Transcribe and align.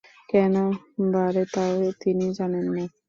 কেন 0.29 0.55
বাড়ে, 1.13 1.43
তাও 1.53 1.73
তিনি 2.01 2.25
জানেন 2.37 2.65
না। 2.75 2.83